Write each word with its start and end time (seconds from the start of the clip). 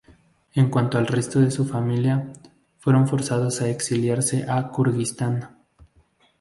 En 0.55 0.71
cuanto 0.71 0.97
al 0.97 1.05
resto 1.05 1.41
de 1.41 1.51
su 1.51 1.63
familia, 1.67 2.33
fueron 2.79 3.07
forzados 3.07 3.61
a 3.61 3.69
exiliarse 3.69 4.47
a 4.49 4.71
Kirguistán. 4.75 5.55